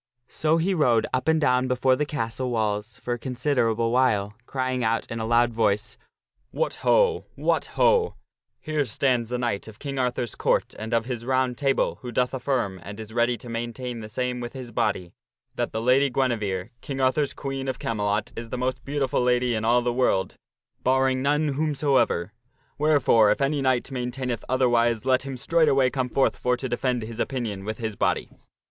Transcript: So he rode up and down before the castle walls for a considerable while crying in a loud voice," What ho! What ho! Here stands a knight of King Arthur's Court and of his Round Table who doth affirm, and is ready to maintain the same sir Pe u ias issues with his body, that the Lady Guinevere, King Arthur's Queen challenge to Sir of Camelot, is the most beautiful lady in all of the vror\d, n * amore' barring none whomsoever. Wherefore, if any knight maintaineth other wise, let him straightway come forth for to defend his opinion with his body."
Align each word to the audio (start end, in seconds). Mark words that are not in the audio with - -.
So 0.29 0.57
he 0.57 0.73
rode 0.73 1.05
up 1.13 1.27
and 1.27 1.39
down 1.39 1.67
before 1.67 1.95
the 1.95 2.07
castle 2.07 2.49
walls 2.49 2.97
for 3.03 3.13
a 3.13 3.19
considerable 3.19 3.91
while 3.91 4.33
crying 4.47 4.81
in 4.81 5.19
a 5.19 5.27
loud 5.27 5.53
voice," 5.53 5.95
What 6.59 6.77
ho! 6.77 7.25
What 7.35 7.67
ho! 7.77 8.15
Here 8.59 8.83
stands 8.85 9.31
a 9.31 9.37
knight 9.37 9.67
of 9.67 9.77
King 9.77 9.99
Arthur's 9.99 10.33
Court 10.33 10.73
and 10.79 10.91
of 10.91 11.05
his 11.05 11.23
Round 11.23 11.55
Table 11.55 11.99
who 12.01 12.11
doth 12.11 12.33
affirm, 12.33 12.79
and 12.81 12.99
is 12.99 13.13
ready 13.13 13.37
to 13.37 13.47
maintain 13.47 13.99
the 13.99 14.09
same 14.09 14.37
sir 14.37 14.39
Pe 14.39 14.39
u 14.39 14.41
ias 14.41 14.41
issues 14.41 14.41
with 14.41 14.53
his 14.53 14.71
body, 14.71 15.13
that 15.53 15.71
the 15.71 15.79
Lady 15.83 16.09
Guinevere, 16.09 16.71
King 16.81 16.99
Arthur's 16.99 17.33
Queen 17.35 17.67
challenge 17.67 17.67
to 17.67 17.69
Sir 17.69 17.75
of 17.75 17.79
Camelot, 17.79 18.31
is 18.35 18.49
the 18.49 18.57
most 18.57 18.83
beautiful 18.83 19.21
lady 19.21 19.53
in 19.53 19.63
all 19.63 19.77
of 19.77 19.85
the 19.85 19.91
vror\d, 19.93 20.33
n 20.33 20.37
* 20.59 20.81
amore' 20.83 20.83
barring 20.83 21.21
none 21.21 21.49
whomsoever. 21.49 22.33
Wherefore, 22.79 23.29
if 23.29 23.39
any 23.39 23.61
knight 23.61 23.83
maintaineth 23.91 24.43
other 24.49 24.67
wise, 24.67 25.05
let 25.05 25.21
him 25.21 25.37
straightway 25.37 25.91
come 25.91 26.09
forth 26.09 26.35
for 26.37 26.57
to 26.57 26.67
defend 26.67 27.03
his 27.03 27.19
opinion 27.19 27.63
with 27.63 27.77
his 27.77 27.95
body." 27.95 28.31